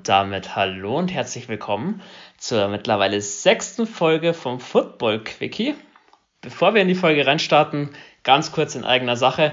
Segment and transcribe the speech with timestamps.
[0.00, 2.00] Und damit hallo und herzlich willkommen
[2.38, 5.74] zur mittlerweile sechsten Folge vom Football Quickie.
[6.40, 7.90] Bevor wir in die Folge reinstarten,
[8.22, 9.52] ganz kurz in eigener Sache.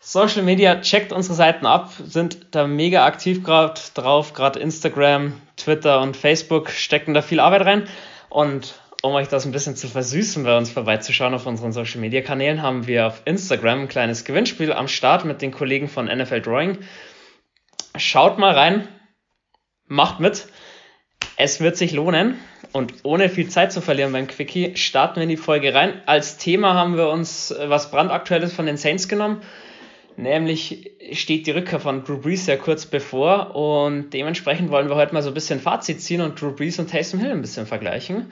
[0.00, 6.00] Social Media, checkt unsere Seiten ab, sind da mega aktiv gerade drauf, gerade Instagram, Twitter
[6.00, 7.86] und Facebook stecken da viel Arbeit rein.
[8.30, 12.22] Und um euch das ein bisschen zu versüßen, bei uns vorbeizuschauen auf unseren Social Media
[12.22, 16.40] Kanälen, haben wir auf Instagram ein kleines Gewinnspiel am Start mit den Kollegen von NFL
[16.40, 16.78] Drawing.
[17.98, 18.88] Schaut mal rein,
[19.92, 20.46] macht mit.
[21.36, 22.38] Es wird sich lohnen.
[22.72, 26.00] Und ohne viel Zeit zu verlieren beim Quickie, starten wir in die Folge rein.
[26.06, 29.42] Als Thema haben wir uns äh, was brandaktuelles von den Saints genommen.
[30.16, 35.14] Nämlich steht die Rückkehr von Drew Brees ja kurz bevor und dementsprechend wollen wir heute
[35.14, 38.30] mal so ein bisschen Fazit ziehen und Drew Brees und Taysom Hill ein bisschen vergleichen.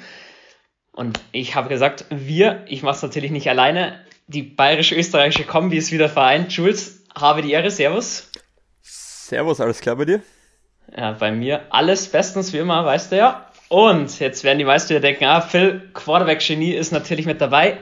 [0.93, 5.93] Und ich habe gesagt, wir, ich mache es natürlich nicht alleine, die bayerisch-österreichische Kombi ist
[5.93, 6.53] wieder vereint.
[6.53, 8.31] Jules, habe die Ehre, Servus.
[8.83, 10.23] Servus, alles klar bei dir?
[10.97, 13.47] Ja, bei mir alles bestens wie immer, weißt du ja.
[13.69, 17.79] Und jetzt werden die meisten wieder denken, ah, Phil, Quarterback-Genie ist natürlich mit dabei.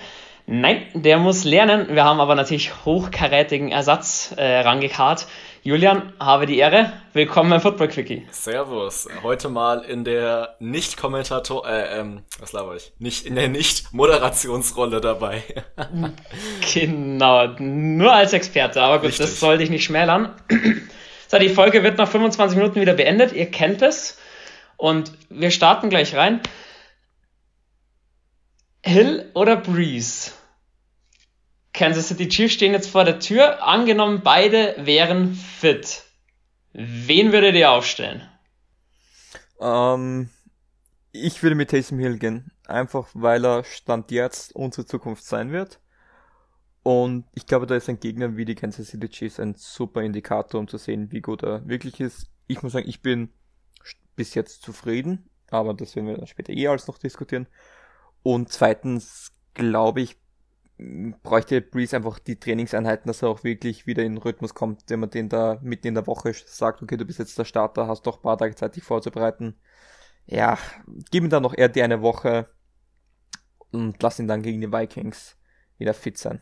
[0.46, 1.88] Nein, der muss lernen.
[1.90, 5.26] Wir haben aber natürlich hochkarätigen Ersatz äh, rangekarrt.
[5.62, 6.92] Julian, habe die Ehre.
[7.12, 8.26] Willkommen beim Football Quickie.
[8.30, 9.08] Servus.
[9.22, 12.92] Heute mal in der Nicht-Kommentator, äh, ähm, was laber ich?
[12.98, 15.42] Nicht in der Nicht-Moderationsrolle dabei.
[16.74, 18.80] genau, nur als Experte.
[18.80, 19.26] Aber gut, Richtig.
[19.26, 20.34] das soll dich nicht schmälern.
[21.28, 23.32] So, die Folge wird nach 25 Minuten wieder beendet.
[23.32, 24.18] Ihr kennt es.
[24.78, 26.40] Und wir starten gleich rein.
[28.82, 30.32] Hill oder Breeze?
[31.74, 33.62] Kansas City Chiefs stehen jetzt vor der Tür.
[33.62, 36.04] Angenommen, beide wären fit.
[36.72, 38.26] Wen würdet ihr aufstellen?
[39.60, 40.30] Ähm,
[41.12, 42.50] ich würde mit Taysom Hill gehen.
[42.66, 45.78] Einfach weil er Stand jetzt unsere Zukunft sein wird.
[46.88, 50.58] Und ich glaube, da ist ein Gegner wie die Kansas City Chiefs ein super Indikator,
[50.58, 52.30] um zu sehen, wie gut er wirklich ist.
[52.46, 53.28] Ich muss sagen, ich bin
[54.16, 57.46] bis jetzt zufrieden, aber das werden wir dann später eh alles noch diskutieren.
[58.22, 60.16] Und zweitens glaube ich,
[61.22, 65.00] bräuchte Breeze einfach die Trainingseinheiten, dass er auch wirklich wieder in den Rhythmus kommt, wenn
[65.00, 68.06] man den da mitten in der Woche sagt, okay, du bist jetzt der Starter, hast
[68.06, 69.60] doch ein paar Tage Zeit, dich vorzubereiten.
[70.24, 70.56] Ja,
[71.10, 72.48] gib ihm dann noch eher die eine Woche
[73.72, 75.36] und lass ihn dann gegen die Vikings
[75.76, 76.40] wieder fit sein.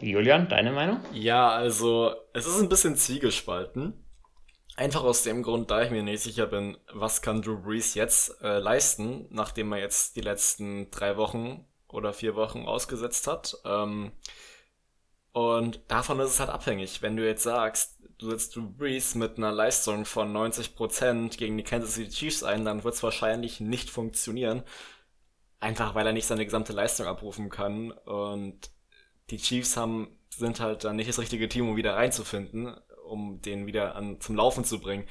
[0.00, 1.00] Julian, deine Meinung?
[1.12, 4.04] Ja, also es ist ein bisschen zwiegespalten.
[4.76, 8.42] Einfach aus dem Grund, da ich mir nicht sicher bin, was kann Drew Brees jetzt
[8.42, 13.56] äh, leisten, nachdem er jetzt die letzten drei Wochen oder vier Wochen ausgesetzt hat.
[13.64, 14.10] Ähm,
[15.32, 17.02] und davon ist es halt abhängig.
[17.02, 21.64] Wenn du jetzt sagst, du setzt Drew Brees mit einer Leistung von 90% gegen die
[21.64, 24.64] Kansas City Chiefs ein, dann wird es wahrscheinlich nicht funktionieren.
[25.60, 27.92] Einfach weil er nicht seine gesamte Leistung abrufen kann.
[27.92, 28.70] Und
[29.30, 32.76] die Chiefs haben, sind halt dann nicht das richtige Team, um wieder reinzufinden,
[33.06, 35.06] um den wieder an, zum Laufen zu bringen.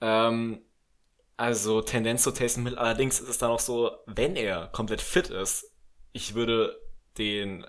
[0.00, 0.64] Ähm,
[1.36, 2.78] also Tendenz zu Taysom Hill.
[2.78, 5.72] Allerdings ist es dann auch so, wenn er komplett fit ist,
[6.12, 6.78] ich würde
[7.18, 7.66] den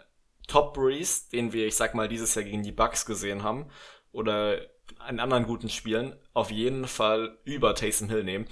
[0.47, 3.69] Top Breeze, den wir, ich sag mal, dieses Jahr gegen die Bucks gesehen haben,
[4.11, 4.61] oder
[5.09, 8.47] in anderen guten Spielen, auf jeden Fall über Taysom Hill nehmen.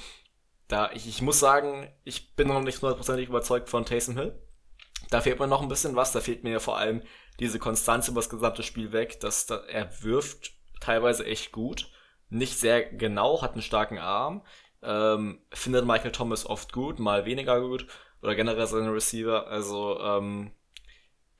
[0.68, 4.42] Da ich, ich muss sagen, ich bin noch nicht hundertprozentig überzeugt von Taysom Hill.
[5.12, 6.14] Da fehlt mir noch ein bisschen was.
[6.14, 7.04] Da fehlt mir vor allem
[7.40, 11.92] diese Konstanz über das gesamte Spiel weg, dass da, er wirft teilweise echt gut,
[12.30, 14.44] nicht sehr genau, hat einen starken Arm,
[14.82, 17.88] ähm, findet Michael Thomas oft gut, mal weniger gut
[18.22, 19.48] oder generell seine Receiver.
[19.48, 20.52] Also ähm,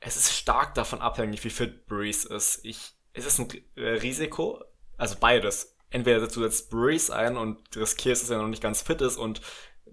[0.00, 2.64] es ist stark davon abhängig, wie fit Breeze ist.
[2.64, 4.62] Ich, es ist ein Risiko,
[4.98, 5.76] also beides.
[5.88, 9.16] Entweder setzt du jetzt Breeze ein und riskierst, dass er noch nicht ganz fit ist
[9.16, 9.40] und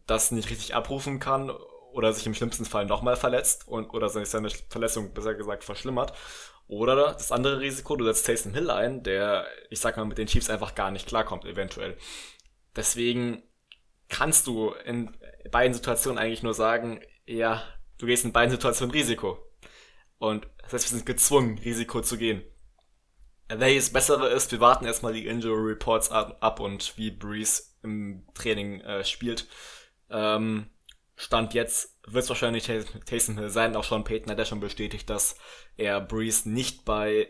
[0.05, 1.51] das nicht richtig abrufen kann
[1.93, 6.13] oder sich im schlimmsten Fall nochmal verletzt und oder seine Verletzung besser gesagt verschlimmert.
[6.67, 10.27] Oder das andere Risiko, du setzt Taysom Hill ein, der, ich sag mal, mit den
[10.27, 11.97] Chiefs einfach gar nicht klarkommt, eventuell.
[12.75, 13.41] Deswegen
[14.07, 15.17] kannst du in
[15.51, 17.63] beiden Situationen eigentlich nur sagen, ja,
[17.97, 19.39] du gehst in beiden Situationen Risiko.
[20.19, 22.43] Und das heißt, wir sind gezwungen, Risiko zu gehen.
[23.47, 28.27] Welches bessere ist, wir warten erstmal die Injury Reports ab, ab und wie Breeze im
[28.35, 29.47] Training äh, spielt.
[30.11, 30.69] Ähm,
[31.21, 32.71] Stand jetzt wird es wahrscheinlich
[33.05, 33.75] Taysom Hill sein.
[33.75, 35.35] Auch Sean Payton hat ja schon bestätigt, dass
[35.75, 37.27] er Breeze nicht bei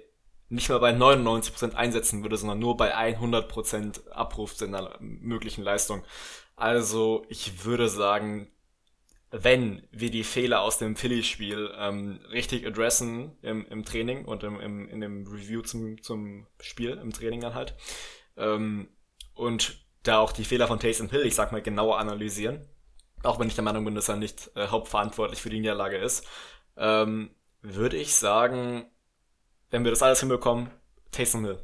[0.47, 6.03] nicht mal bei 99% einsetzen würde, sondern nur bei 100% Abruf seiner möglichen Leistung.
[6.55, 8.51] Also ich würde sagen,
[9.31, 14.59] wenn wir die Fehler aus dem Philly-Spiel ähm, richtig adressen im, im Training und im,
[14.59, 17.75] im, in dem Review zum, zum Spiel, im Training dann halt,
[18.37, 18.87] ähm,
[19.33, 22.67] und da auch die Fehler von Taysom Hill, ich sag mal, genauer analysieren,
[23.23, 26.25] auch wenn ich der Meinung bin, dass er nicht äh, hauptverantwortlich für die Niederlage ist,
[26.77, 27.31] ähm,
[27.61, 28.85] würde ich sagen,
[29.69, 30.71] wenn wir das alles hinbekommen,
[31.11, 31.59] Taysom Hill.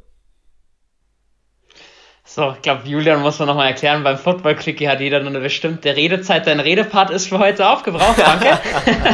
[2.28, 5.40] So, ich glaube, Julian muss man nochmal erklären, beim Football Clicky hat jeder nur eine
[5.40, 6.48] bestimmte Redezeit.
[6.48, 8.60] Dein Redepart ist für heute aufgebraucht, danke.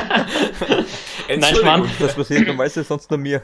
[1.27, 1.89] Nein, Mann.
[1.99, 3.41] Das passiert normalerweise sonst nur mir.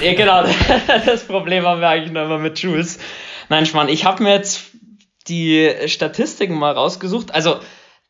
[0.00, 0.44] Ja, genau.
[1.06, 2.98] Das Problem haben wir eigentlich nur immer mit Jules.
[3.50, 4.70] Nein, Schmarrn, ich habe mir jetzt
[5.28, 7.32] die Statistiken mal rausgesucht.
[7.34, 7.60] Also,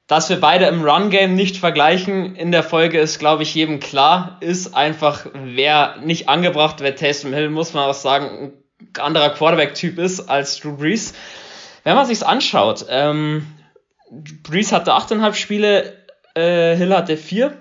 [0.07, 4.37] dass wir beide im Run-Game nicht vergleichen in der Folge ist, glaube ich, jedem klar.
[4.41, 9.99] Ist einfach, wer nicht angebracht wird, Taysom Hill, muss man auch sagen, ein anderer Quarterback-Typ
[9.99, 11.15] ist als Drew Brees.
[11.85, 13.47] Wenn man sich's anschaut, ähm,
[14.43, 15.95] Brees hatte 8,5 Spiele,
[16.35, 17.57] äh, Hill hatte 4.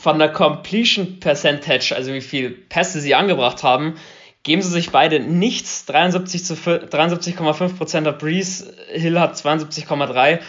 [0.00, 3.94] Von der Completion Percentage, also wie viel Pässe sie angebracht haben,
[4.42, 5.84] geben sie sich beide nichts.
[5.84, 10.40] 73 zu 73,5% der Brees, Hill hat 72,3.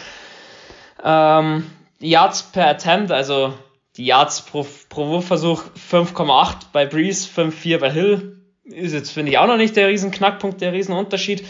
[1.04, 1.70] Ähm,
[2.00, 3.54] Yards per Attempt, also
[3.96, 8.40] die Yards pro, pro Wurfversuch 5,8 bei Breeze, 5,4 bei Hill.
[8.64, 11.46] Ist jetzt, finde ich, auch noch nicht der riesen Knackpunkt, der riesen Unterschied.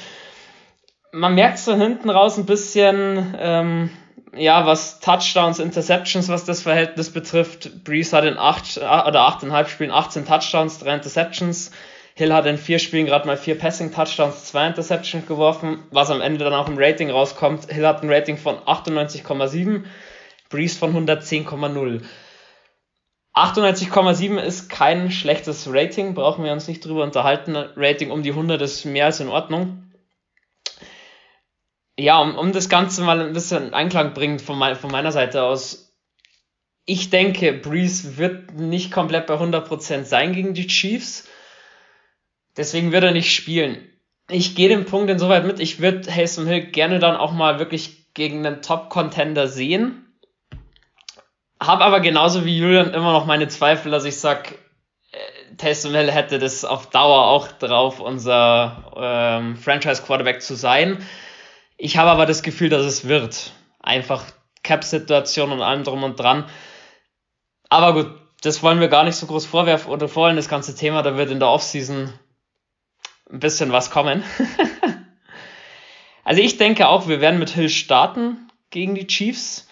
[1.12, 3.90] Man merkt so hinten raus ein bisschen, ähm,
[4.36, 7.84] ja, was Touchdowns, Interceptions, was das Verhältnis betrifft.
[7.84, 11.70] Breeze hat in 8 oder 8,5 Spielen 18 Touchdowns, 3 Interceptions.
[12.14, 16.20] Hill hat in 4 Spielen gerade mal 4 Passing Touchdowns, 2 Interceptions geworfen, was am
[16.20, 17.70] Ende dann auch im Rating rauskommt.
[17.70, 19.84] Hill hat ein Rating von 98,7,
[20.48, 22.02] Breeze von 110,0.
[23.34, 27.56] 98,7 ist kein schlechtes Rating, brauchen wir uns nicht drüber unterhalten.
[27.56, 29.84] Rating um die 100 ist mehr als in Ordnung
[31.98, 35.12] ja, um, um das Ganze mal ein bisschen in Einklang bringen von, mein, von meiner
[35.12, 35.94] Seite aus.
[36.86, 41.28] Ich denke, Breeze wird nicht komplett bei 100% sein gegen die Chiefs.
[42.56, 43.90] Deswegen wird er nicht spielen.
[44.28, 45.60] Ich gehe den Punkt insoweit mit.
[45.60, 50.04] Ich würde Haysom Hill gerne dann auch mal wirklich gegen einen Top-Contender sehen.
[51.60, 54.52] Hab aber genauso wie Julian immer noch meine Zweifel, dass ich sag,
[55.12, 61.04] äh, Taysom Hill hätte das auf Dauer auch drauf, unser ähm, Franchise-Quarterback zu sein.
[61.76, 63.52] Ich habe aber das Gefühl, dass es wird.
[63.80, 64.24] Einfach
[64.62, 66.48] Cap-Situation und allem drum und dran.
[67.68, 68.10] Aber gut,
[68.42, 71.02] das wollen wir gar nicht so groß vorwerfen oder vorhin das ganze Thema.
[71.02, 72.12] Da wird in der Offseason
[73.30, 74.22] ein bisschen was kommen.
[76.24, 79.68] also ich denke auch, wir werden mit Hill starten gegen die Chiefs.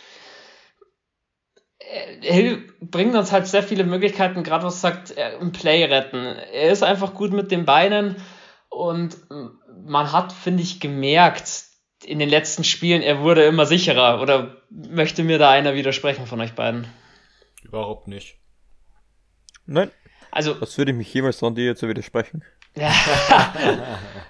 [1.78, 5.10] Äh, Hill bringt uns halt sehr viele Möglichkeiten, gerade was sagt,
[5.40, 6.24] im Play retten.
[6.24, 8.16] Er ist einfach gut mit den Beinen
[8.68, 9.18] und
[9.84, 11.64] man hat, finde ich, gemerkt,
[12.04, 14.20] in den letzten Spielen, er wurde immer sicherer.
[14.20, 16.86] Oder möchte mir da einer widersprechen von euch beiden?
[17.62, 18.38] Überhaupt nicht.
[19.66, 19.90] Nein.
[20.30, 22.42] Also, Was würde mich jemals von dir zu widersprechen?
[22.74, 22.92] Ja,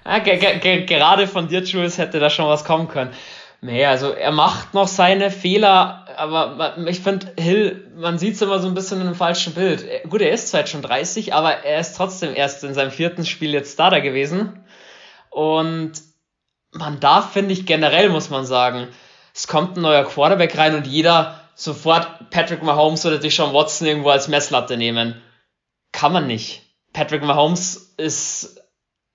[0.85, 3.13] gerade von dir, Jules, hätte da schon was kommen können.
[3.61, 8.59] Nee, also er macht noch seine Fehler, aber ich finde, Hill, man sieht es immer
[8.59, 9.85] so ein bisschen in einem falschen Bild.
[10.09, 13.25] Gut, er ist zwar jetzt schon 30, aber er ist trotzdem erst in seinem vierten
[13.25, 14.65] Spiel jetzt Starter gewesen.
[15.29, 15.93] Und
[16.73, 18.89] man darf, finde ich, generell muss man sagen,
[19.33, 24.09] es kommt ein neuer Quarterback rein und jeder sofort Patrick Mahomes oder Deshaun Watson irgendwo
[24.09, 25.21] als Messlatte nehmen.
[25.93, 26.62] Kann man nicht.
[26.93, 28.61] Patrick Mahomes ist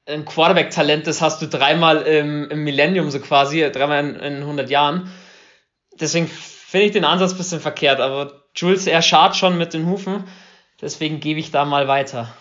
[0.06, 4.70] ein Quarterback-Talent, das hast du dreimal im, im Millennium so quasi, dreimal in, in 100
[4.70, 5.10] Jahren.
[6.00, 9.86] Deswegen finde ich den Ansatz ein bisschen verkehrt, aber Jules, er schart schon mit den
[9.86, 10.24] Hufen,
[10.80, 12.34] deswegen gebe ich da mal weiter.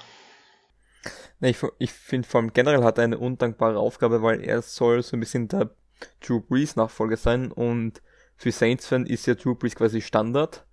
[1.39, 5.03] Nee, ich, ich finde vor allem generell hat er eine undankbare Aufgabe, weil er soll
[5.03, 5.69] so ein bisschen der
[6.25, 8.01] Drew Brees Nachfolger sein und
[8.37, 10.65] für Saints-Fan ist ja Drew Brees quasi Standard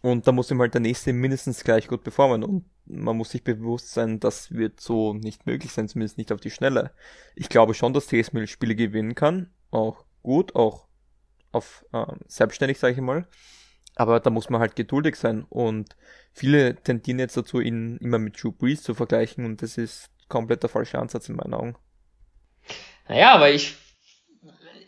[0.00, 3.44] und da muss ihm halt der nächste mindestens gleich gut performen und man muss sich
[3.44, 6.92] bewusst sein, das wird so nicht möglich sein, zumindest nicht auf die Schnelle.
[7.34, 10.86] Ich glaube schon, dass TSML Spiele gewinnen kann, auch gut, auch
[11.52, 13.26] auf äh, selbstständig, sage ich mal.
[13.94, 15.96] Aber da muss man halt geduldig sein und
[16.32, 20.62] viele tendieren jetzt dazu, ihn immer mit Drew Brees zu vergleichen und das ist komplett
[20.62, 21.76] der falsche Ansatz in meinen Augen.
[23.06, 23.76] Naja, aber ich,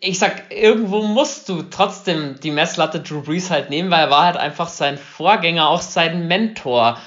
[0.01, 4.25] ich sag, irgendwo musst du trotzdem die Messlatte Drew Brees halt nehmen, weil er war
[4.25, 6.99] halt einfach sein Vorgänger, auch sein Mentor.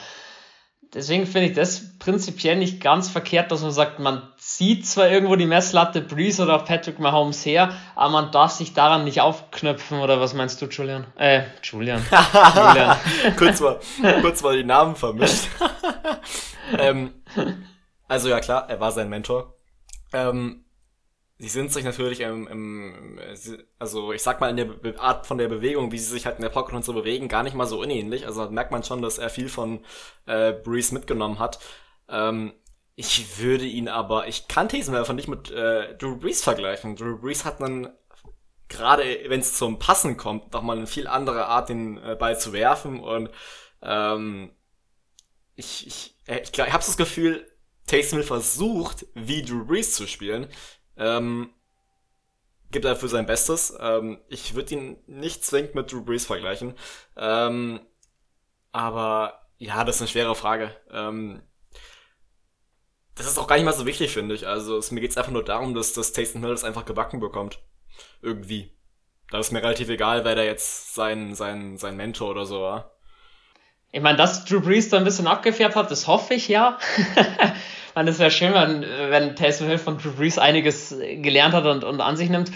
[0.98, 5.36] Deswegen finde ich das prinzipiell nicht ganz verkehrt, dass man sagt, man zieht zwar irgendwo
[5.36, 10.00] die Messlatte Breeze oder auch Patrick Mahomes her, aber man darf sich daran nicht aufknöpfen,
[10.00, 11.06] oder was meinst du, Julian?
[11.16, 12.04] Äh, Julian.
[12.56, 12.98] Julian.
[13.38, 13.80] kurz, mal,
[14.22, 15.50] kurz mal die Namen vermischt.
[16.80, 17.14] ähm,
[18.08, 19.54] also ja klar, er war sein Mentor.
[20.14, 20.66] Ähm,
[21.40, 23.20] sie sind sich natürlich im, im,
[23.78, 26.42] also ich sag mal in der Art von der Bewegung, wie sie sich halt in
[26.42, 28.26] der Pocket und so bewegen, gar nicht mal so unähnlich.
[28.26, 29.86] Also merkt man schon, dass er viel von
[30.26, 31.60] äh, Breeze mitgenommen hat.
[32.10, 32.54] Ähm,
[32.96, 36.96] ich würde ihn aber, ich kann einfach nicht mit äh, Drew Brees vergleichen.
[36.96, 37.94] Drew Brees hat dann
[38.68, 42.54] gerade, wenn es zum Passen kommt, nochmal eine viel andere Art, den äh, Ball zu
[42.54, 43.30] werfen und
[43.84, 44.52] ähm,
[45.56, 47.48] ich, ich, äh, ich, ich habe das Gefühl,
[47.86, 50.48] Taysom versucht, wie Drew Brees zu spielen.
[50.98, 51.50] Ähm,
[52.72, 53.76] gibt dafür sein Bestes.
[53.80, 56.76] Ähm, ich würde ihn nicht zwingend mit Drew Brees vergleichen.
[57.16, 57.80] Ähm,
[58.72, 60.76] aber ja, das ist eine schwere Frage.
[60.92, 61.42] Ähm,
[63.16, 64.48] das ist auch gar nicht mal so wichtig, finde ich.
[64.48, 67.20] Also es, mir geht es einfach nur darum, dass, dass Taysom Hill das einfach gebacken
[67.20, 67.60] bekommt.
[68.22, 68.72] Irgendwie.
[69.32, 72.92] Da ist mir relativ egal, wer da jetzt sein, sein, sein Mentor oder so war.
[73.92, 76.78] Ich meine, dass Drew Brees da ein bisschen abgefärbt hat, das hoffe ich ja.
[77.98, 81.84] meine, es wäre schön, wenn, wenn Taysom Hill von Drew Brees einiges gelernt hat und,
[81.84, 82.52] und an sich nimmt.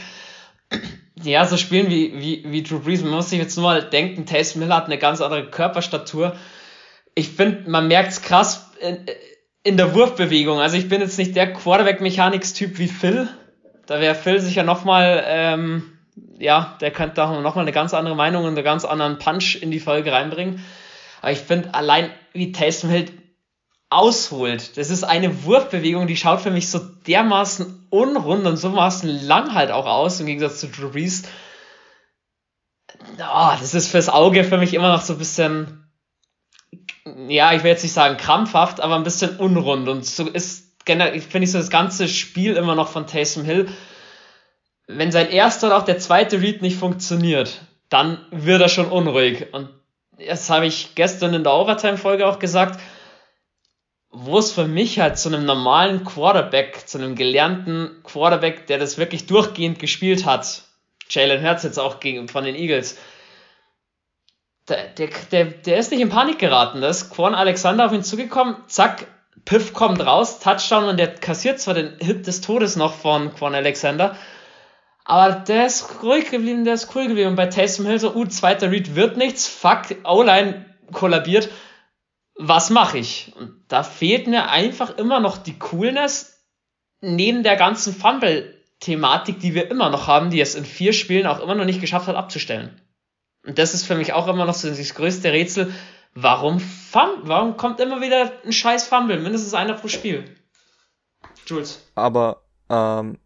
[1.23, 4.27] Ja, so spielen wie, wie, wie Drew Brees, man muss sich jetzt nur mal denken,
[4.27, 6.35] Taysom Hill hat eine ganz andere Körperstatur.
[7.15, 9.03] Ich finde, man merkt es krass in,
[9.63, 10.59] in der Wurfbewegung.
[10.59, 13.27] Also ich bin jetzt nicht der Quarterback-Mechanics-Typ wie Phil.
[13.87, 15.97] Da wäre Phil sicher nochmal, ähm,
[16.37, 19.71] ja, der könnte da nochmal eine ganz andere Meinung und einen ganz anderen Punch in
[19.71, 20.63] die Folge reinbringen.
[21.23, 23.05] Aber ich finde allein, wie Taysom Hill
[23.91, 29.27] ausholt, das ist eine Wurfbewegung, die schaut für mich so dermaßen unrund und so maßen
[29.27, 31.23] lang halt auch aus, im Gegensatz zu Drew Brees.
[33.19, 35.91] Oh, das ist fürs Auge für mich immer noch so ein bisschen,
[37.27, 39.89] ja, ich will jetzt nicht sagen krampfhaft, aber ein bisschen unrund.
[39.89, 43.67] Und so ist generell, finde ich so das ganze Spiel immer noch von Taysom Hill.
[44.87, 49.53] Wenn sein erster oder auch der zweite Read nicht funktioniert, dann wird er schon unruhig.
[49.53, 49.69] Und
[50.17, 52.79] das habe ich gestern in der Overtime-Folge auch gesagt,
[54.11, 58.97] wo es für mich halt zu einem normalen Quarterback, zu einem gelernten Quarterback, der das
[58.97, 60.63] wirklich durchgehend gespielt hat,
[61.09, 62.97] Jalen Hurts jetzt auch gegen, von den Eagles,
[64.67, 66.81] der, der, der, der ist nicht in Panik geraten.
[66.81, 69.07] Da ist Quan Alexander auf ihn zugekommen, zack,
[69.43, 73.55] Piff kommt raus, Touchdown und der kassiert zwar den Hit des Todes noch von Quan
[73.55, 74.15] Alexander,
[75.03, 77.29] aber der ist ruhig geblieben, der ist cool geblieben.
[77.29, 81.49] Und bei Taysom Hill so, uh, zweiter Read wird nichts, fuck, O-Line kollabiert.
[82.43, 83.33] Was mache ich?
[83.35, 86.43] Und da fehlt mir einfach immer noch die Coolness
[86.99, 91.39] neben der ganzen Fumble-Thematik, die wir immer noch haben, die es in vier Spielen auch
[91.39, 92.81] immer noch nicht geschafft hat abzustellen.
[93.45, 95.71] Und das ist für mich auch immer noch so das größte Rätsel.
[96.15, 99.19] Warum, fum warum kommt immer wieder ein scheiß Fumble?
[99.19, 100.35] Mindestens einer pro Spiel.
[101.45, 101.87] Jules.
[101.93, 103.19] Aber ähm,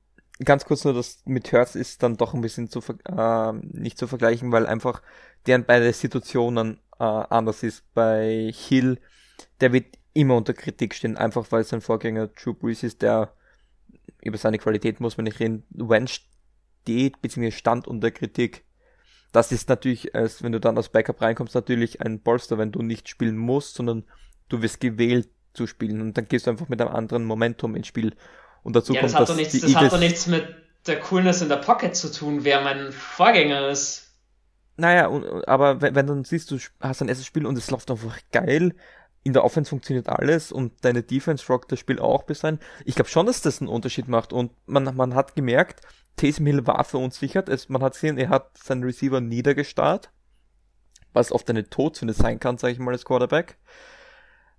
[0.44, 4.08] ganz kurz nur, das mit Hertz ist dann doch ein bisschen zu äh, nicht zu
[4.08, 5.02] vergleichen, weil einfach
[5.48, 7.84] deren beide Situationen äh, anders ist.
[7.94, 9.00] Bei Hill,
[9.62, 13.34] der wird immer unter Kritik stehen, einfach weil sein Vorgänger Drew Brees ist, der
[14.22, 15.64] über seine Qualität muss man nicht reden.
[15.70, 17.52] Wenn steht bzw.
[17.52, 18.64] stand unter Kritik.
[19.32, 22.82] Das ist natürlich, als wenn du dann als Backup reinkommst, natürlich ein Bolster, wenn du
[22.82, 24.06] nicht spielen musst, sondern
[24.48, 27.88] du wirst gewählt zu spielen und dann gehst du einfach mit einem anderen Momentum ins
[27.88, 28.16] Spiel.
[28.64, 30.48] Und dazu ja, kommt, das hat, doch nichts, das hat doch nichts mit
[30.88, 34.05] der Coolness in der Pocket zu tun, wer mein Vorgänger ist.
[34.78, 37.90] Naja, und, aber wenn, wenn dann siehst, du hast ein erstes Spiel und es läuft
[37.92, 38.76] einfach geil,
[39.24, 42.60] in der Offense funktioniert alles und deine Defense rockt das Spiel auch bis rein.
[42.84, 45.82] Ich glaube schon, dass das einen Unterschied macht und man, man hat gemerkt,
[46.16, 47.50] Taysom Hill war verunsichert.
[47.50, 50.12] Es, man hat gesehen, er hat seinen Receiver niedergestarrt,
[51.14, 53.58] was oft eine Todsünde sein kann, sage ich mal, als Quarterback.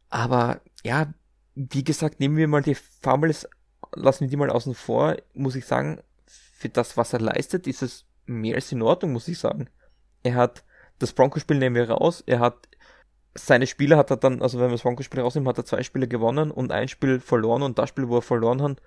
[0.08, 1.14] Aber ja,
[1.54, 3.48] wie gesagt, nehmen wir mal die Fumbles
[3.94, 7.82] lassen wir die mal außen vor, muss ich sagen, für das, was er leistet, ist
[7.82, 9.68] es mehr als in Ordnung, muss ich sagen.
[10.22, 10.64] Er hat
[10.98, 12.68] das Broncos-Spiel nehmen wir raus, er hat
[13.34, 16.08] seine Spiele hat er dann, also wenn wir das Broncos-Spiel rausnehmen, hat er zwei Spiele
[16.08, 18.78] gewonnen und ein Spiel verloren und das Spiel, wo er verloren hat,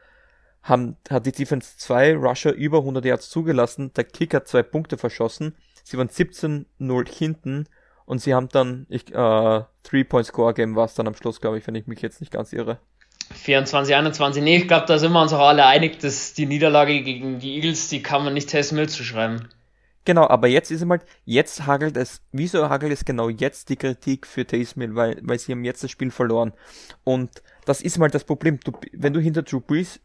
[0.63, 5.55] haben, hat die Defense zwei Rusher über 100 Yards zugelassen, der Kicker zwei Punkte verschossen,
[5.83, 7.67] sie waren 17-0 hinten
[8.05, 11.75] und sie haben dann, ich, äh, Three-Point-Score-Game war es dann am Schluss, glaube ich, wenn
[11.75, 12.79] ich mich jetzt nicht ganz irre.
[13.31, 14.41] 24, 21.
[14.41, 17.55] Nee, ich glaube, da sind wir uns auch alle einig, dass die Niederlage gegen die
[17.57, 19.49] Eagles, die kann man nicht Taysom Hill zuschreiben.
[20.09, 23.75] Genau, aber jetzt ist es mal, jetzt hagelt es, wieso hagelt es genau jetzt die
[23.75, 26.51] Kritik für Taysom Hill, weil, weil sie haben jetzt das Spiel verloren.
[27.03, 28.59] Und das ist mal das Problem.
[28.59, 29.99] Du, wenn du hinter Drew Brees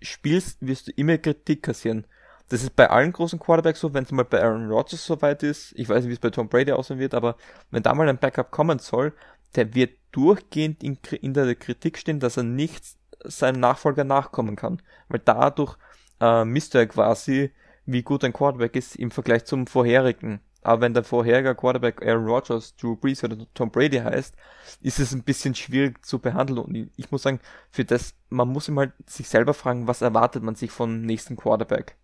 [0.00, 2.06] spielst, wirst du immer Kritik kassieren.
[2.48, 5.42] Das ist bei allen großen Quarterbacks so, wenn es mal bei Aaron Rodgers so weit
[5.42, 7.36] ist, ich weiß nicht, wie es bei Tom Brady aussehen wird, aber
[7.72, 9.12] wenn da mal ein Backup kommen soll,
[9.56, 12.84] der wird durchgehend in, in der Kritik stehen, dass er nicht
[13.24, 14.80] seinem Nachfolger nachkommen kann.
[15.08, 15.76] Weil dadurch
[16.20, 17.50] äh, misst er quasi,
[17.88, 20.40] wie gut ein Quarterback ist im Vergleich zum vorherigen.
[20.62, 24.34] Aber wenn der vorherige Quarterback Aaron Rodgers, Drew Brees oder Tom Brady heißt,
[24.82, 26.58] ist es ein bisschen schwierig zu behandeln.
[26.58, 27.40] Und ich muss sagen,
[27.70, 31.96] für das, man muss immer sich selber fragen, was erwartet man sich vom nächsten Quarterback.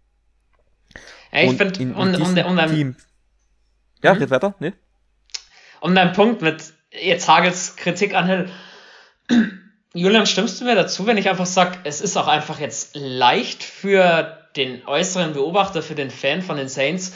[1.32, 2.96] Ja, ich finde, um, um, um, um, Team.
[4.02, 4.72] Ja, geht weiter, ne?
[5.80, 8.50] Um deinen Punkt mit jetzt Hagels Kritik an Hill.
[9.94, 13.62] Julian, stimmst du mir dazu, wenn ich einfach sage, es ist auch einfach jetzt leicht
[13.62, 17.14] für den äußeren Beobachter, für den Fan von den Saints,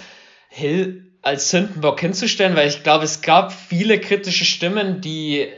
[0.49, 5.49] Hill als Sündenbock hinzustellen, weil ich glaube, es gab viele kritische Stimmen, die,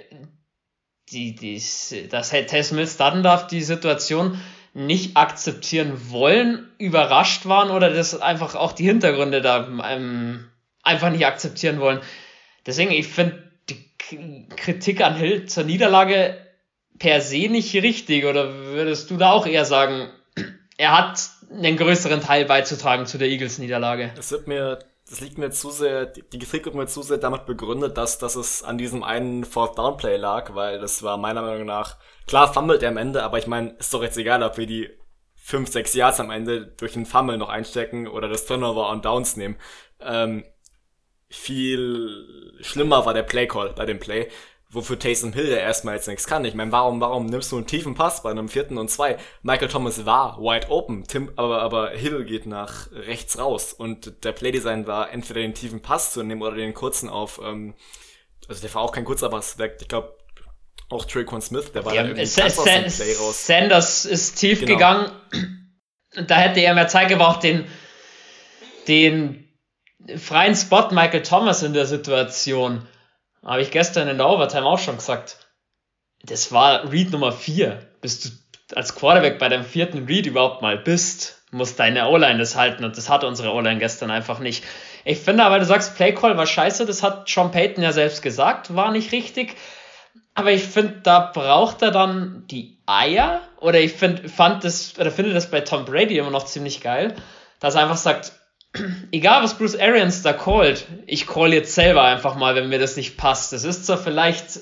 [1.10, 1.62] die, die
[2.08, 4.40] dass Taysom Hill starten darf, die Situation
[4.72, 10.48] nicht akzeptieren wollen, überrascht waren oder das einfach auch die Hintergründe da ähm,
[10.82, 12.00] einfach nicht akzeptieren wollen.
[12.66, 16.36] Deswegen, ich finde die Kritik an Hill zur Niederlage
[16.98, 20.10] per se nicht richtig oder würdest du da auch eher sagen,
[20.76, 24.12] er hat einen größeren Teil beizutragen zu der Eagles-Niederlage?
[24.14, 24.78] Das wird mir
[25.10, 28.36] das liegt mir zu sehr, die Kritik wird mir zu sehr damit begründet, dass, dass
[28.36, 31.96] es an diesem einen Fourth Down Play lag, weil das war meiner Meinung nach,
[32.28, 34.88] klar fummelt er am Ende, aber ich meine, ist doch jetzt egal, ob wir die
[35.34, 39.36] 5, 6 Yards am Ende durch den Fummel noch einstecken oder das Turnover on Downs
[39.36, 39.56] nehmen.
[39.98, 40.44] Ähm,
[41.28, 44.28] viel schlimmer war der Play Call bei dem Play
[44.70, 46.44] wofür Taysom Hill ja erstmal jetzt nichts kann.
[46.44, 49.16] Ich meine, warum, warum nimmst du einen tiefen Pass bei einem vierten und zwei?
[49.42, 54.32] Michael Thomas war wide open, Tim, aber, aber Hill geht nach rechts raus und der
[54.32, 57.74] Playdesign war entweder den tiefen Pass zu nehmen oder den kurzen auf, ähm,
[58.48, 59.78] also der war auch kein kurzer Pass weg.
[59.80, 60.16] Ich glaube,
[60.88, 63.46] auch Traquan Smith, der war ja, irgendwie Sa Sa Play raus.
[63.46, 64.72] Sanders ist tief genau.
[64.72, 65.12] gegangen.
[66.26, 67.66] Da hätte er mehr Zeit gebraucht, den,
[68.88, 69.48] den
[70.16, 72.88] freien Spot Michael Thomas in der Situation
[73.44, 75.36] habe ich gestern in der Overtime auch schon gesagt.
[76.22, 77.80] Das war Read Nummer 4.
[78.00, 78.28] Bis du
[78.76, 82.96] als Quarterback bei deinem vierten Read überhaupt mal bist, muss deine O-Line das halten und
[82.96, 84.64] das hat unsere O-Line gestern einfach nicht.
[85.04, 88.76] Ich finde aber, du sagst, Playcall war scheiße, das hat Sean Payton ja selbst gesagt,
[88.76, 89.56] war nicht richtig.
[90.34, 93.42] Aber ich finde, da braucht er dann die Eier.
[93.58, 97.16] Oder ich find, fand das, oder finde das bei Tom Brady immer noch ziemlich geil,
[97.58, 98.32] dass er einfach sagt,
[99.10, 102.96] egal was Bruce Arians da callt, ich call jetzt selber einfach mal, wenn mir das
[102.96, 103.52] nicht passt.
[103.52, 104.60] Das ist zwar vielleicht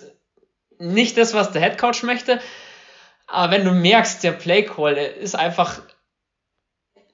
[0.78, 2.40] nicht das, was der Headcoach möchte,
[3.26, 5.82] aber wenn du merkst, der Playcall ist einfach,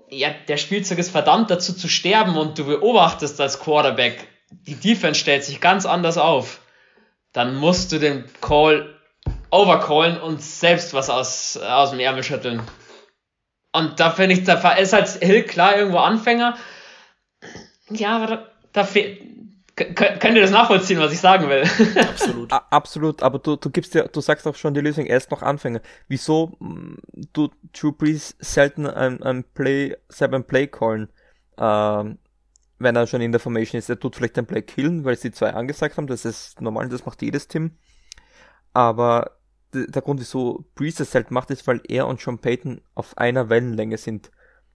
[0.09, 5.19] ja, der Spielzug ist verdammt dazu zu sterben und du beobachtest als Quarterback, die Defense
[5.19, 6.61] stellt sich ganz anders auf,
[7.33, 8.95] dann musst du den Call
[9.51, 12.63] overcallen und selbst was aus, aus dem Ärmel schütteln.
[13.73, 16.57] Und da finde ich, da ist halt Hill klar irgendwo Anfänger,
[17.91, 19.21] ja, aber da, da fehlt.
[19.77, 21.65] Könnt ihr das nachvollziehen, was ich sagen will?
[22.01, 22.53] Absolut.
[22.53, 25.43] Absolut, aber du, du gibst ja, du sagst auch schon die Lösung, er ist noch
[25.43, 25.81] Anfänger.
[26.07, 26.57] Wieso
[27.33, 31.09] du Drew Brees selten ein, ein Play, selber ein Play callen,
[31.59, 32.19] ähm,
[32.79, 33.91] wenn er schon in der Formation ist?
[33.91, 37.05] Er tut vielleicht ein Play killen, weil sie zwei angesagt haben, das ist normal, das
[37.05, 37.73] macht jedes Team.
[38.73, 39.33] Aber
[39.73, 43.49] der Grund, wieso Brees das selten macht, ist, weil er und Sean Payton auf einer
[43.49, 44.31] Wellenlänge sind.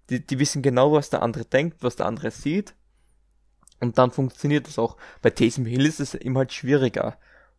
[0.09, 2.75] Die, die wissen genau, was der andere denkt, was der andere sieht
[3.79, 4.97] und dann funktioniert das auch.
[5.21, 7.17] Bei Taysom Hill ist es immer halt schwieriger.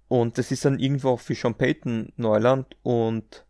[0.09, 3.47] Und das ist dann irgendwo auch für Sean Payton Neuland und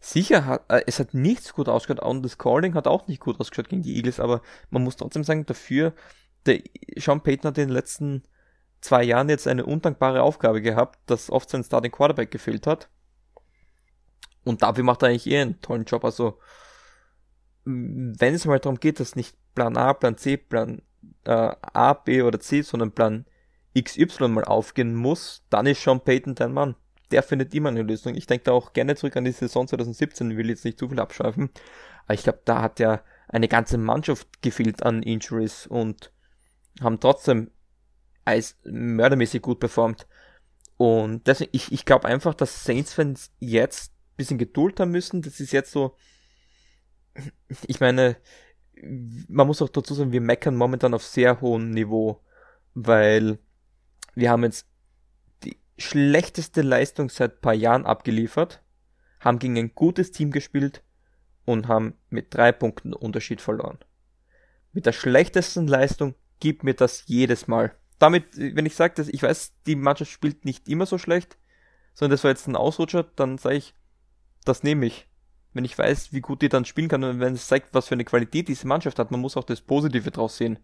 [0.00, 3.40] sicher hat, äh, es hat nichts gut ausgeschaut und das Calling hat auch nicht gut
[3.40, 5.94] ausgeschaut gegen die Eagles, aber man muss trotzdem sagen, dafür,
[6.46, 6.60] der
[6.96, 8.22] Sean Payton hat in den letzten
[8.80, 12.88] zwei Jahren jetzt eine undankbare Aufgabe gehabt, dass oft sein Starting Quarterback gefehlt hat.
[14.44, 16.04] Und dafür macht er eigentlich eh einen tollen Job.
[16.04, 16.38] Also,
[17.64, 20.80] wenn es mal darum geht, dass nicht Plan A, Plan C, Plan
[21.24, 21.30] äh,
[21.60, 23.26] A, B oder C, sondern Plan
[23.78, 26.74] XY mal aufgehen muss, dann ist Sean Payton dein Mann.
[27.10, 28.14] Der findet immer eine Lösung.
[28.14, 31.00] Ich denke da auch gerne zurück an die Saison 2017, will jetzt nicht zu viel
[31.00, 31.50] abschweifen.
[32.04, 36.12] Aber ich glaube, da hat ja eine ganze Mannschaft gefehlt an Injuries und
[36.80, 37.50] haben trotzdem
[38.24, 40.06] als mördermäßig gut performt.
[40.76, 45.22] Und deswegen, ich, ich glaube einfach, dass Saints-Fans jetzt ein bisschen Geduld haben müssen.
[45.22, 45.96] Das ist jetzt so,
[47.66, 48.16] ich meine,
[48.82, 52.20] man muss auch dazu sagen, wir meckern momentan auf sehr hohem Niveau,
[52.74, 53.38] weil
[54.14, 54.66] wir haben jetzt
[55.44, 58.62] die schlechteste Leistung seit paar Jahren abgeliefert,
[59.20, 60.82] haben gegen ein gutes Team gespielt
[61.44, 63.78] und haben mit drei Punkten Unterschied verloren.
[64.72, 67.74] Mit der schlechtesten Leistung gibt mir das jedes Mal.
[67.98, 71.36] Damit, wenn ich sage, dass ich weiß, die Mannschaft spielt nicht immer so schlecht,
[71.94, 73.74] sondern das war jetzt ein Ausrutscher, dann sage ich,
[74.44, 75.08] das nehme ich
[75.52, 77.94] wenn ich weiß, wie gut die dann spielen kann und wenn es zeigt, was für
[77.94, 80.58] eine Qualität diese Mannschaft hat, man muss auch das Positive draus sehen.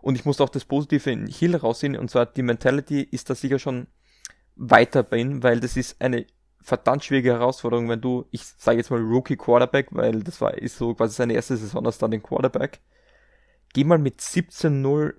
[0.00, 3.34] Und ich muss auch das Positive in Hill raussehen, und zwar die Mentality ist da
[3.34, 3.86] sicher schon
[4.56, 6.26] weiter bei ihm, weil das ist eine
[6.60, 10.78] verdammt schwierige Herausforderung, wenn du, ich sage jetzt mal Rookie Quarterback, weil das war, ist
[10.78, 12.80] so quasi seine erste Saison als Starting Quarterback,
[13.74, 15.14] geh mal mit 17-0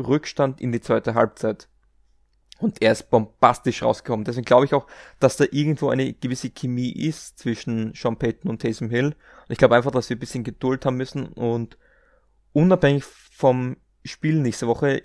[0.00, 1.68] Rückstand in die zweite Halbzeit.
[2.62, 4.24] Und er ist bombastisch rausgekommen.
[4.24, 4.86] Deswegen glaube ich auch,
[5.18, 9.06] dass da irgendwo eine gewisse Chemie ist zwischen Sean Payton und Taysom Hill.
[9.06, 11.76] Und ich glaube einfach, dass wir ein bisschen Geduld haben müssen und
[12.52, 15.02] unabhängig vom Spiel nächste Woche,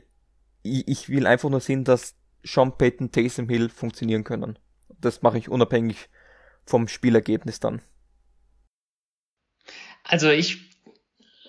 [0.61, 4.59] ich will einfach nur sehen, dass Sean Payton, Taysom Hill funktionieren können.
[5.01, 6.09] Das mache ich unabhängig
[6.63, 7.81] vom Spielergebnis dann.
[10.03, 10.69] Also ich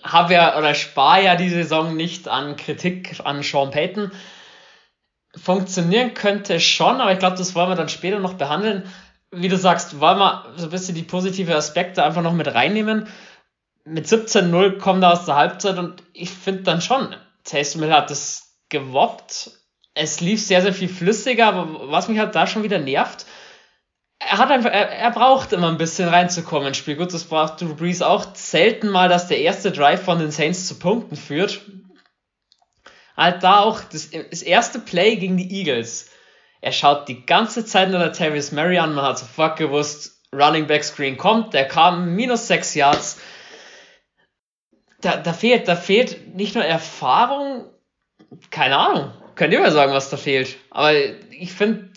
[0.03, 4.11] habe ja oder spare ja die Saison nicht an Kritik an Sean Payton
[5.37, 8.85] funktionieren könnte schon, aber ich glaube, das wollen wir dann später noch behandeln.
[9.31, 13.09] wie du sagst, wollen wir so ein bisschen die positive Aspekte einfach noch mit reinnehmen.
[13.85, 17.15] Mit 17-0 kommt er aus der Halbzeit und ich finde dann schon,
[17.45, 19.51] Taysom Hill hat das gewoppt.
[19.95, 23.27] Es lief sehr, sehr viel flüssiger, aber was mich halt da schon wieder nervt,
[24.19, 26.97] er hat einfach, er, er braucht immer ein bisschen reinzukommen ins Spiel.
[26.97, 30.67] Gut, das braucht Drew Brees auch selten mal, dass der erste Drive von den Saints
[30.67, 31.61] zu Punkten führt.
[33.19, 36.09] Halt da auch das, das erste Play gegen die Eagles.
[36.61, 40.69] Er schaut die ganze Zeit nur der Tavis Murray an, man hat sofort gewusst, Running
[40.69, 43.21] Back Screen kommt, der kam minus 6 Yards.
[45.01, 47.65] Da, da fehlt, da fehlt nicht nur Erfahrung,
[48.51, 50.57] keine Ahnung, könnt ihr mal sagen, was da fehlt.
[50.71, 50.95] Aber
[51.31, 51.91] ich finde,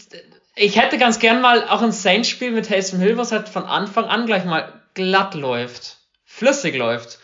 [0.56, 4.06] ich hätte ganz gern mal auch ein Saints-Spiel mit Taysom Hill, was halt von Anfang
[4.06, 7.20] an gleich mal glatt läuft, flüssig läuft.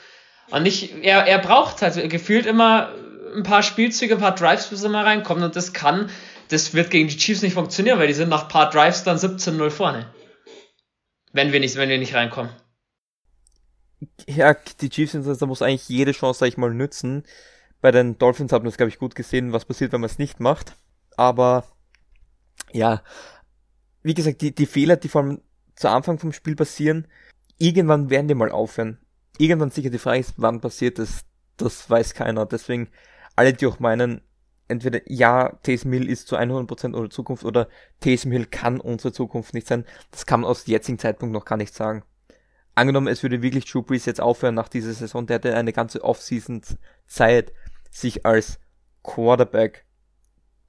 [0.52, 2.92] Und nicht, er, er braucht halt gefühlt immer
[3.36, 5.42] ein paar Spielzüge, ein paar Drives, bis er mal reinkommt.
[5.42, 6.10] Und das kann,
[6.50, 9.18] das wird gegen die Chiefs nicht funktionieren, weil die sind nach ein paar Drives dann
[9.18, 10.08] 17-0 vorne.
[11.34, 12.52] Wenn wir nicht, wenn wir nicht reinkommen.
[14.28, 17.24] Ja, die Chiefs, da muss eigentlich jede Chance, sag ich mal, nützen.
[17.82, 20.20] Bei den Dolphins haben wir es, glaube ich, gut gesehen, was passiert, wenn man es
[20.20, 20.76] nicht macht.
[21.16, 21.66] Aber
[22.72, 23.02] ja,
[24.04, 25.42] wie gesagt, die, die Fehler, die vor allem
[25.76, 27.08] zu Anfang vom Spiel passieren,
[27.58, 29.00] irgendwann werden die mal aufhören.
[29.38, 31.26] Irgendwann sicher die Frage ist, wann passiert das,
[31.58, 32.46] das weiß keiner.
[32.46, 32.90] Deswegen,
[33.38, 34.22] alle, die auch meinen,
[34.68, 37.70] entweder ja, Taysom Hill ist zu 100% unsere Zukunft oder
[38.02, 41.58] Taysom Hill kann unsere Zukunft nicht sein, das kann man aus jetzigen Zeitpunkt noch gar
[41.58, 42.04] nicht sagen.
[42.76, 46.04] Angenommen, es würde wirklich Drew Brees jetzt aufhören nach dieser Saison, der hatte eine ganze
[46.04, 46.62] Offseason
[47.08, 47.54] Zeit,
[47.90, 48.60] sich als
[49.04, 49.86] Quarterback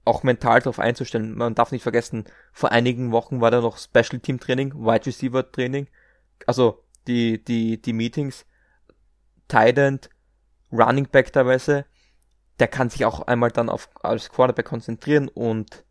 [0.04, 1.36] auch mental darauf einzustellen.
[1.36, 5.50] Man darf nicht vergessen, vor einigen Wochen war da noch Special Team Training, Wide Receiver
[5.50, 5.88] Training,
[6.46, 8.46] also die, die, die Meetings,
[9.48, 10.10] Tight
[10.72, 11.86] Running Back teilweise,
[12.58, 15.84] der kann sich auch einmal dann auf, als Quarterback konzentrieren und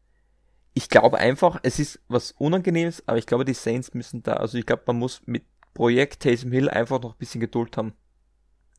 [0.73, 4.57] ich glaube einfach, es ist was Unangenehmes, aber ich glaube, die Saints müssen da, also
[4.57, 7.93] ich glaube, man muss mit Projekt Taysom Hill einfach noch ein bisschen Geduld haben.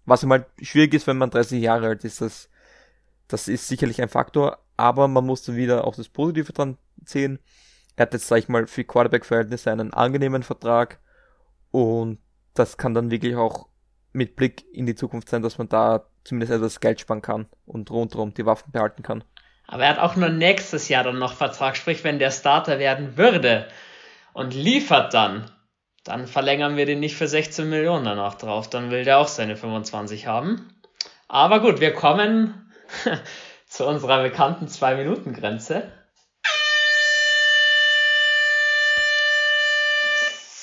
[0.05, 2.49] Was immer schwierig ist, wenn man 30 Jahre alt ist, das,
[3.27, 7.41] das ist sicherlich ein Faktor, aber man muss wieder auch das Positive dran sehen.
[7.97, 11.01] Er hat jetzt, sag ich mal, für Quarterback-Verhältnisse einen angenehmen Vertrag
[11.73, 12.19] und
[12.55, 13.69] das kann dann wirklich auch
[14.13, 17.91] mit Blick in die Zukunft sein, dass man da zumindest etwas Geld sparen kann und
[17.91, 19.25] rundherum die Waffen behalten kann.
[19.67, 23.17] Aber er hat auch nur nächstes Jahr dann noch Vertrag, sprich, wenn der Starter werden
[23.17, 23.69] würde
[24.33, 25.51] und liefert dann,
[26.05, 29.57] dann verlängern wir den nicht für 16 Millionen danach drauf, dann will der auch seine
[29.57, 30.69] 25 haben.
[31.29, 32.73] Aber gut, wir kommen
[33.67, 35.93] zu unserer bekannten 2-Minuten-Grenze.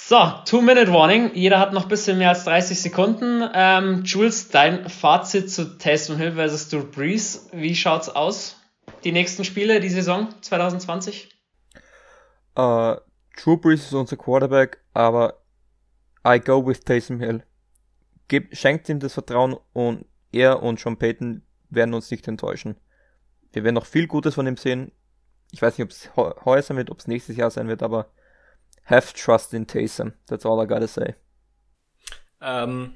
[0.07, 1.33] So, Two-Minute-Warning.
[1.33, 3.43] Jeder hat noch ein bisschen mehr als 30 Sekunden.
[3.55, 7.49] Ähm, Jules, dein Fazit zu Taysom Hill versus Drew Brees.
[7.51, 8.55] Wie schaut's aus?
[9.03, 11.35] Die nächsten Spiele, die Saison 2020?
[12.55, 12.97] Uh,
[13.35, 15.41] Drew Brees ist unser Quarterback, aber
[16.23, 17.43] I go with Taysom Hill.
[18.27, 21.41] Gib, schenkt ihm das Vertrauen und er und Sean Payton
[21.71, 22.75] werden uns nicht enttäuschen.
[23.53, 24.91] Wir werden noch viel Gutes von ihm sehen.
[25.51, 28.11] Ich weiß nicht, ob es heuer sein wird, ob es nächstes Jahr sein wird, aber
[28.85, 30.13] have trust in Taysom.
[30.27, 31.15] That's all I gotta say.
[32.41, 32.95] Ähm,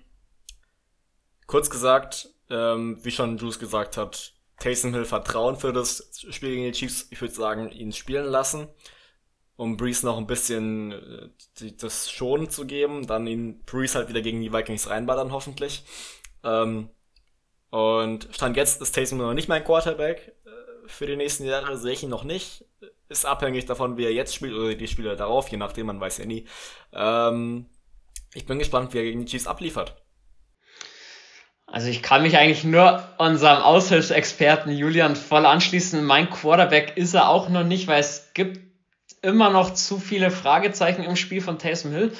[1.48, 6.64] kurz gesagt, ähm, wie schon Juice gesagt hat, Taysom Hill Vertrauen für das Spiel gegen
[6.64, 7.08] die Chiefs.
[7.12, 8.68] Ich würde sagen, ihn spielen lassen,
[9.56, 14.22] um Breeze noch ein bisschen äh, das Schonen zu geben, dann ihn Breeze halt wieder
[14.22, 15.84] gegen die Vikings reinballern hoffentlich.
[16.44, 16.90] Ähm,
[17.70, 20.36] und Stand jetzt ist Taysom noch nicht mein Quarterback
[20.90, 22.66] für die nächsten Jahre sehe ich ihn noch nicht.
[23.10, 26.20] Ist abhängig davon, wie er jetzt spielt oder die Spiele darauf, je nachdem, man weiß
[26.20, 26.46] ja nie.
[26.94, 27.66] Ähm,
[28.36, 29.96] ich bin gespannt, wie er gegen die Chiefs abliefert.
[31.66, 36.04] Also ich kann mich eigentlich nur unserem Aushilfsexperten Julian voll anschließen.
[36.04, 38.60] Mein Quarterback ist er auch noch nicht, weil es gibt
[39.22, 42.14] immer noch zu viele Fragezeichen im Spiel von Taysom Hill.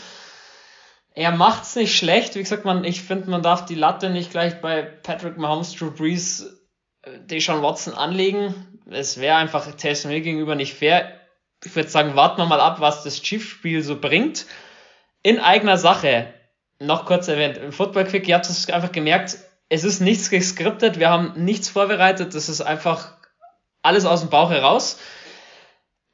[1.14, 2.36] Er macht's nicht schlecht.
[2.36, 5.92] Wie gesagt, man, ich finde, man darf die Latte nicht gleich bei Patrick Mahomes, Drew
[5.92, 6.59] Brees
[7.06, 8.82] Deshaun Watson anlegen.
[8.90, 11.20] Es wäre einfach Taysom Hill gegenüber nicht fair.
[11.64, 14.46] Ich würde sagen, warten wir mal ab, was das Chiefs-Spiel so bringt.
[15.24, 16.34] In eigener Sache,
[16.80, 20.98] noch kurz erwähnt, im Football Quick, ihr habt es einfach gemerkt, es ist nichts geskriptet,
[20.98, 23.18] wir haben nichts vorbereitet, das ist einfach
[23.82, 25.00] alles aus dem Bauch heraus.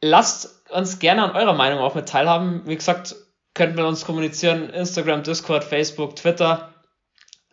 [0.02, 2.64] Lasst uns gerne an eurer Meinung auch mit teilhaben.
[2.66, 3.16] Wie gesagt,
[3.54, 6.74] könnt mit uns kommunizieren, Instagram, Discord, Facebook, Twitter.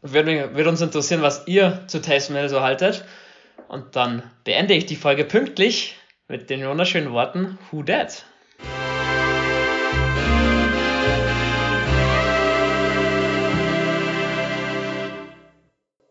[0.01, 3.05] Würde, würde uns interessieren, was ihr zu Taysom Hill so haltet.
[3.73, 5.97] Und dann beende ich die Folge pünktlich
[6.29, 8.27] mit den wunderschönen Worten Who Dat?